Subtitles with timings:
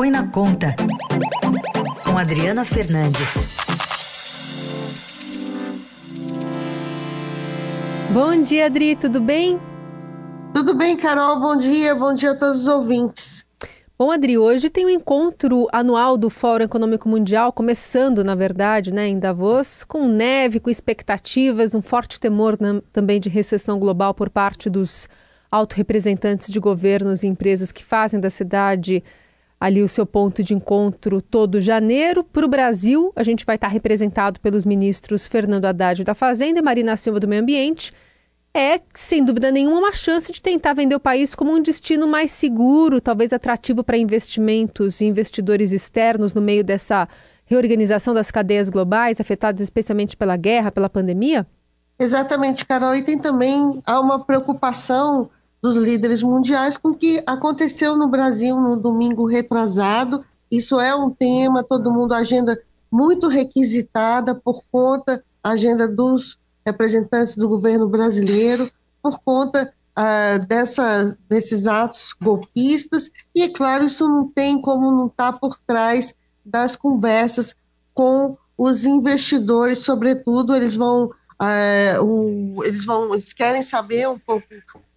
[0.00, 0.74] Põe na Conta,
[2.06, 3.58] com Adriana Fernandes.
[8.10, 9.60] Bom dia, Adri, tudo bem?
[10.54, 13.46] Tudo bem, Carol, bom dia, bom dia a todos os ouvintes.
[13.98, 18.90] Bom, Adri, hoje tem o um encontro anual do Fórum Econômico Mundial, começando, na verdade,
[18.90, 24.14] né, em Davos, com neve, com expectativas, um forte temor né, também de recessão global
[24.14, 25.06] por parte dos
[25.50, 29.04] autorrepresentantes de governos e empresas que fazem da cidade
[29.60, 32.24] ali o seu ponto de encontro todo janeiro.
[32.24, 36.62] Para o Brasil, a gente vai estar representado pelos ministros Fernando Haddad da Fazenda e
[36.62, 37.92] Marina Silva do Meio Ambiente
[38.52, 42.32] é, sem dúvida nenhuma, uma chance de tentar vender o país como um destino mais
[42.32, 47.08] seguro, talvez atrativo para investimentos e investidores externos no meio dessa
[47.44, 51.46] reorganização das cadeias globais, afetadas especialmente pela guerra, pela pandemia?
[51.98, 52.94] Exatamente, Carol.
[52.94, 55.30] E tem também há uma preocupação
[55.62, 60.24] dos líderes mundiais com o que aconteceu no Brasil no domingo retrasado.
[60.50, 62.60] Isso é um tema, todo mundo, agenda
[62.90, 68.70] muito requisitada por conta, agenda dos representantes do governo brasileiro
[69.02, 75.06] por conta ah, dessa, desses atos golpistas, e é claro, isso não tem como não
[75.06, 76.14] estar tá por trás
[76.44, 77.54] das conversas
[77.92, 84.46] com os investidores, sobretudo, eles vão, ah, o, eles vão, eles querem saber um pouco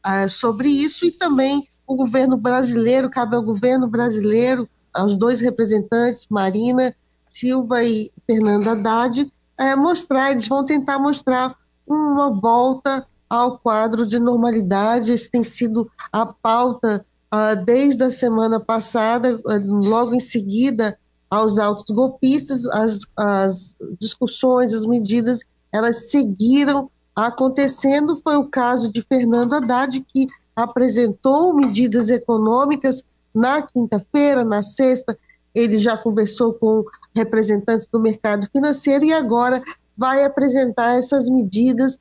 [0.03, 6.27] ah, sobre isso, e também o governo brasileiro, cabe ao governo brasileiro, aos dois representantes,
[6.29, 6.95] Marina
[7.27, 11.55] Silva e Fernando Haddad, é, mostrar, eles vão tentar mostrar
[11.87, 15.11] uma volta ao quadro de normalidade.
[15.11, 20.97] Esse tem sido a pauta uh, desde a semana passada, uh, logo em seguida
[21.29, 25.39] aos autos golpistas, as, as discussões, as medidas,
[25.71, 28.15] elas seguiram acontecendo.
[28.17, 35.17] Foi o caso de Fernando Haddad, que apresentou medidas econômicas na quinta-feira, na sexta,
[35.53, 36.83] ele já conversou com
[37.15, 39.63] representantes do mercado financeiro e agora
[39.97, 41.97] vai apresentar essas medidas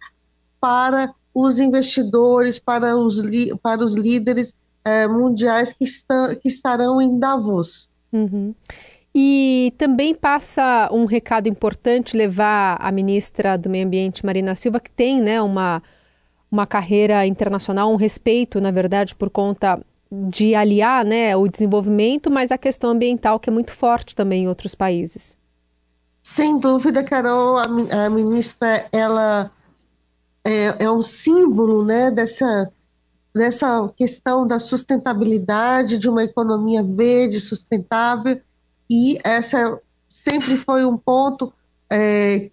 [0.60, 3.20] para os investidores, para os,
[3.62, 4.54] para os líderes
[4.84, 7.90] eh, mundiais que, estão, que estarão em Davos.
[8.12, 8.54] Uhum.
[9.14, 14.90] E também passa um recado importante levar a ministra do Meio Ambiente, Marina Silva, que
[14.90, 15.82] tem né, uma,
[16.50, 19.78] uma carreira internacional, um respeito, na verdade, por conta
[20.10, 24.48] de aliar né, o desenvolvimento, mas a questão ambiental, que é muito forte também em
[24.48, 25.36] outros países.
[26.22, 27.64] Sem dúvida, Carol, a,
[28.04, 29.50] a ministra ela
[30.44, 32.70] é, é, um símbolo né, dessa,
[33.34, 38.40] dessa questão da sustentabilidade, de uma economia verde, sustentável,
[38.90, 41.52] e essa sempre foi um ponto
[41.90, 42.50] é,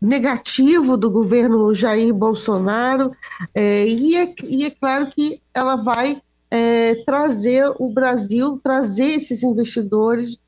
[0.00, 3.12] negativo do governo Jair Bolsonaro,
[3.54, 9.42] é, e, é, e, é, claro que ela vai é, trazer o Brasil, trazer esses
[9.42, 10.40] investidores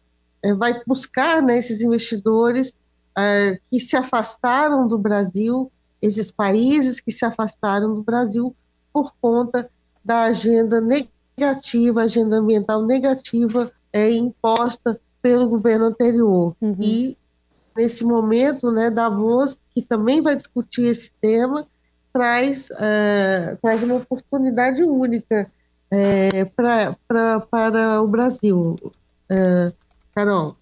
[0.42, 2.76] é, vai buscar né, esses investidores
[3.16, 5.70] é, que se afastaram do Brasil,
[6.00, 8.54] esses países que se afastaram do Brasil
[8.92, 9.70] por conta
[10.04, 16.54] da agenda negativa, agenda ambiental negativa é, imposta pelo governo anterior.
[16.60, 16.76] Uhum.
[16.80, 17.16] E
[17.76, 21.66] nesse momento, né, Davos, que também vai discutir esse tema,
[22.12, 25.50] traz, uh, traz uma oportunidade única
[26.54, 28.78] pra, pra, para o Brasil.
[29.30, 29.72] Uh,
[30.14, 30.56] Carol.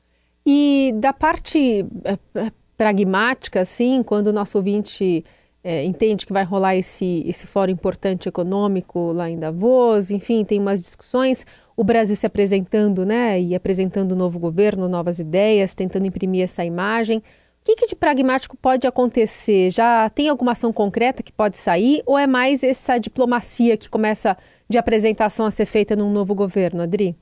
[0.46, 1.84] E da parte
[2.76, 5.24] pragmática, assim, quando o nosso ouvinte
[5.68, 10.58] é, entende que vai rolar esse, esse fórum importante econômico lá em Davos, enfim, tem
[10.58, 11.44] umas discussões,
[11.76, 16.64] o Brasil se apresentando, né, e apresentando um novo governo, novas ideias, tentando imprimir essa
[16.64, 17.18] imagem.
[17.18, 17.22] O
[17.64, 19.70] que, que de pragmático pode acontecer?
[19.70, 24.38] Já tem alguma ação concreta que pode sair ou é mais essa diplomacia que começa
[24.70, 27.14] de apresentação a ser feita num novo governo, Adri?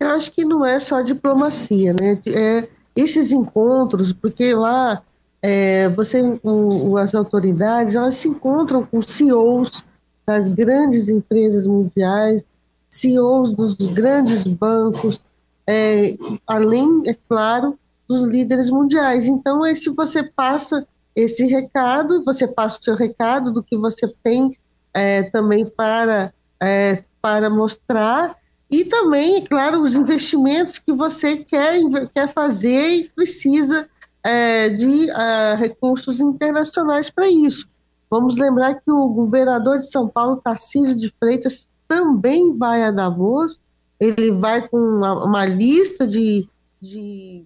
[0.00, 2.18] Eu acho que não é só diplomacia, né?
[2.26, 2.66] É
[2.96, 5.02] esses encontros, porque lá
[5.42, 9.84] é, você, o, as autoridades, elas se encontram com CEOs
[10.26, 12.46] das grandes empresas mundiais,
[12.88, 15.24] CEOs dos grandes bancos,
[15.66, 16.16] é,
[16.46, 17.78] além, é claro,
[18.08, 19.26] dos líderes mundiais.
[19.26, 24.56] Então, se você passa esse recado, você passa o seu recado do que você tem
[24.92, 28.36] é, também para, é, para mostrar,
[28.70, 31.80] e também, é claro, os investimentos que você quer,
[32.14, 33.88] quer fazer e precisa
[34.22, 37.66] é, de uh, recursos internacionais para isso.
[38.10, 43.60] Vamos lembrar que o governador de São Paulo, Tarcísio de Freitas, também vai a Davos,
[43.98, 46.48] ele vai com uma, uma lista de,
[46.80, 47.44] de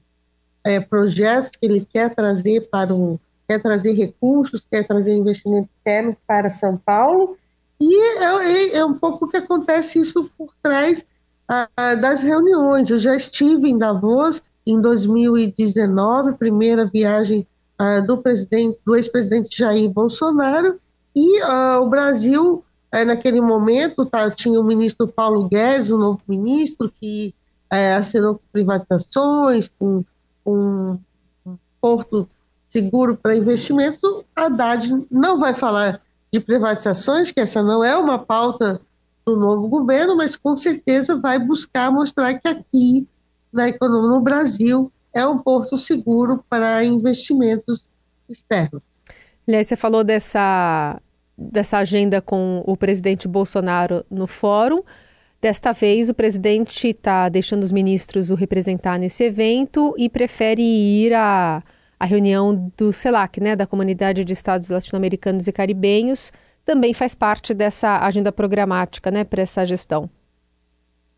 [0.63, 6.17] é, projetos que ele quer trazer para o quer trazer recursos, quer trazer investimento externo
[6.27, 7.37] para São Paulo,
[7.79, 11.05] e é, é, é um pouco o que acontece isso por trás
[11.47, 12.89] ah, das reuniões.
[12.89, 17.47] Eu já estive em Davos em 2019, primeira viagem
[17.79, 20.79] ah, do presidente, do ex-presidente Jair Bolsonaro,
[21.15, 26.21] e ah, o Brasil, eh, naquele momento, tá, tinha o ministro Paulo Guedes, o novo
[26.27, 27.35] ministro, que
[27.71, 30.05] eh, assinou privatizações, com,
[30.45, 30.99] com
[31.47, 32.29] um porto
[32.67, 34.01] seguro para investimentos.
[34.35, 36.01] Haddad não vai falar
[36.33, 38.81] de privatizações, que essa não é uma pauta
[39.25, 43.09] do novo governo, mas com certeza vai buscar mostrar que aqui,
[43.55, 47.87] na economia, no Brasil, é um porto seguro para investimentos
[48.29, 48.83] externos.
[49.47, 51.01] Aliás, você falou dessa,
[51.39, 54.83] dessa agenda com o presidente Bolsonaro no fórum.
[55.41, 61.13] Desta vez, o presidente está deixando os ministros o representar nesse evento e prefere ir
[61.13, 61.63] à,
[62.01, 66.33] à reunião do CELAC, né, da Comunidade de Estados Latino-Americanos e Caribenhos,
[66.65, 70.09] também faz parte dessa agenda programática, né, para essa gestão.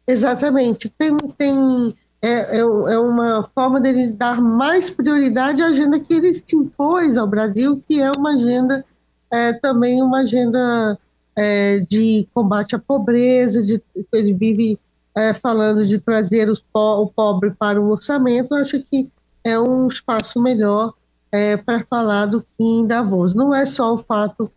[0.09, 0.89] Exatamente.
[0.91, 1.95] Tem, tem
[2.27, 7.17] é, é, é, uma forma dele dar mais prioridade à agenda que ele se impôs
[7.17, 8.85] ao Brasil, que é uma agenda,
[9.31, 10.99] é, também uma agenda
[11.37, 13.81] é, de combate à pobreza, de,
[14.13, 14.81] ele vive
[15.15, 18.55] é, falando de trazer os, o pobre para o orçamento.
[18.57, 19.09] Acho que
[19.45, 20.95] é um espaço melhor
[21.31, 23.35] é, para falar do que em Davos.
[23.35, 24.51] Não é só o fato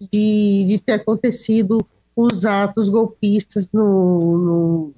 [0.00, 1.84] de, de ter acontecido
[2.14, 4.94] os atos golpistas no, no,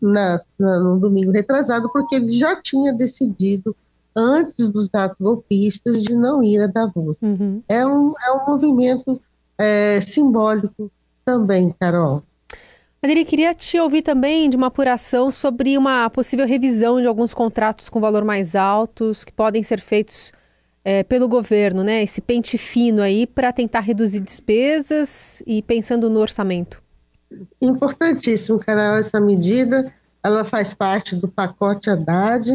[0.00, 3.74] na, no domingo retrasado, porque ele já tinha decidido,
[4.14, 7.20] antes dos atos golpistas, de não ir a Davos.
[7.22, 7.62] Uhum.
[7.68, 9.20] É, um, é um movimento
[9.58, 10.90] é, simbólico
[11.24, 12.22] também, Carol.
[13.04, 17.88] Adri, queria te ouvir também de uma apuração sobre uma possível revisão de alguns contratos
[17.88, 20.32] com valor mais altos que podem ser feitos
[20.84, 22.02] é, pelo governo, né?
[22.02, 26.80] Esse pente fino aí para tentar reduzir despesas e pensando no orçamento.
[27.60, 29.92] Importantíssimo, Carol, essa medida.
[30.22, 32.50] Ela faz parte do pacote Haddad,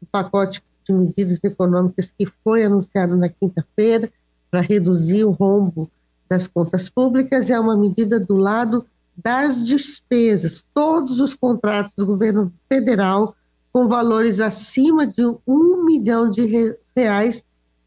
[0.00, 4.10] o pacote de medidas econômicas que foi anunciado na quinta-feira
[4.50, 5.90] para reduzir o rombo
[6.28, 7.50] das contas públicas.
[7.50, 8.84] É uma medida do lado
[9.16, 10.64] das despesas.
[10.74, 13.36] Todos os contratos do governo federal
[13.72, 17.44] com valores acima de um milhão de reais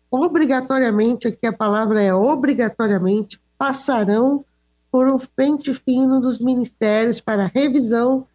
[0.10, 4.44] obrigatoriamente, aqui a palavra é obrigatoriamente, passarão
[4.96, 8.26] por um pente fino dos ministérios para revisão,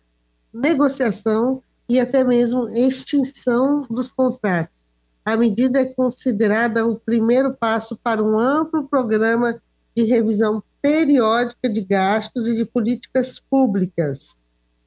[0.53, 4.85] negociação e até mesmo extinção dos contratos.
[5.25, 9.59] A medida é considerada o primeiro passo para um amplo programa
[9.97, 14.37] de revisão periódica de gastos e de políticas públicas.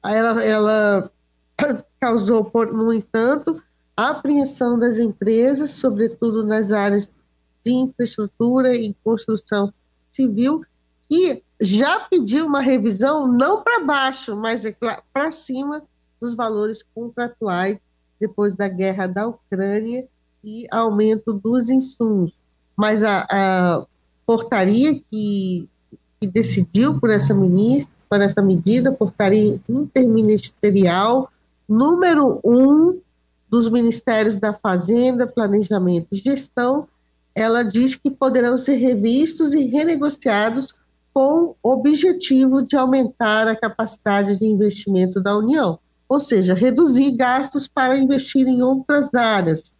[0.04, 1.10] Ela, ela
[1.98, 3.60] causou, no entanto,
[3.96, 7.10] apreensão das empresas, sobretudo nas áreas
[7.66, 9.74] de infraestrutura e construção
[10.12, 10.64] civil,
[11.10, 14.74] que já pediu uma revisão não para baixo, mas é
[15.12, 15.82] para cima
[16.20, 17.80] dos valores contratuais
[18.20, 20.06] depois da guerra da Ucrânia
[20.42, 22.32] e aumento dos insumos.
[22.76, 23.86] Mas a, a
[24.26, 25.68] portaria que,
[26.20, 31.30] que, decidiu por essa ministra, por essa medida, portaria interministerial
[31.68, 33.00] número um
[33.48, 36.88] dos Ministérios da Fazenda, Planejamento e Gestão,
[37.34, 40.74] ela diz que poderão ser revistos e renegociados
[41.14, 45.78] com objetivo de aumentar a capacidade de investimento da União,
[46.08, 49.72] ou seja, reduzir gastos para investir em outras áreas.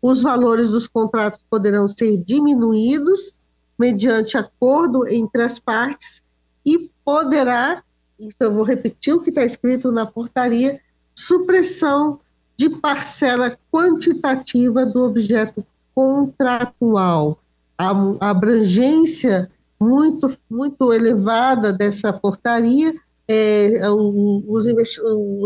[0.00, 3.42] Os valores dos contratos poderão ser diminuídos
[3.76, 6.22] mediante acordo entre as partes
[6.64, 7.82] e poderá,
[8.18, 10.80] isso eu vou repetir o que está escrito na portaria,
[11.12, 12.20] supressão
[12.56, 17.40] de parcela quantitativa do objeto contratual.
[17.76, 17.90] A,
[18.30, 22.92] abrangência muito, muito elevada dessa portaria,
[23.28, 24.66] é, os,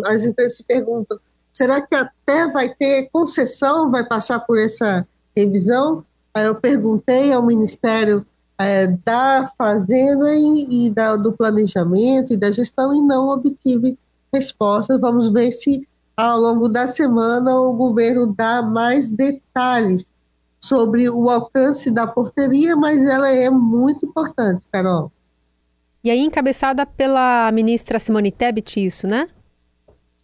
[0.07, 1.19] as empresas se perguntam:
[1.53, 6.05] será que até vai ter concessão, vai passar por essa revisão?
[6.35, 8.25] Aí eu perguntei ao Ministério
[8.59, 13.99] é, da Fazenda e, e da, do Planejamento e da Gestão e não obtive
[14.33, 14.97] resposta.
[14.97, 15.87] Vamos ver se
[16.17, 20.15] ao longo da semana, o governo dá mais detalhes
[20.64, 25.11] sobre o alcance da porteria, mas ela é muito importante, Carol.
[26.04, 29.28] E aí, encabeçada pela ministra Simone Tebet, isso, né?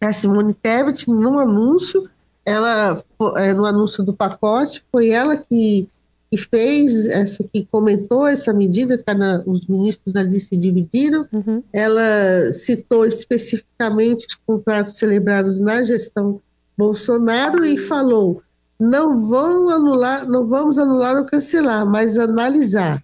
[0.01, 2.09] A Simone Tebet, no anúncio,
[2.45, 3.01] ela,
[3.37, 5.89] é, no anúncio do pacote, foi ela que
[6.31, 11.27] que fez, essa que comentou essa medida, cada, os ministros ali se dividiram.
[11.33, 11.63] Uhum.
[11.73, 16.39] Ela citou especificamente os contratos celebrados na gestão
[16.77, 18.43] Bolsonaro e falou:
[18.79, 23.03] não vão anular, não vamos anular ou cancelar, mas analisar.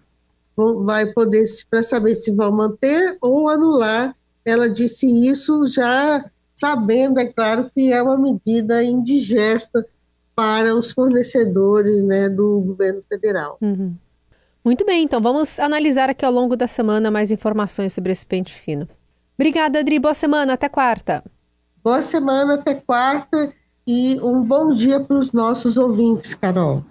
[0.56, 4.16] Vai poder para saber se vão manter ou anular.
[4.44, 9.86] Ela disse isso já sabendo, é claro, que é uma medida indigesta
[10.34, 13.58] para os fornecedores né, do governo federal.
[13.60, 13.94] Uhum.
[14.64, 18.54] Muito bem, então vamos analisar aqui ao longo da semana mais informações sobre esse pente
[18.54, 18.88] fino.
[19.38, 19.98] Obrigada, Adri.
[19.98, 20.54] Boa semana.
[20.54, 21.22] Até quarta.
[21.84, 23.52] Boa semana, até quarta.
[23.88, 26.84] E um bom dia para os nossos ouvintes, Carol.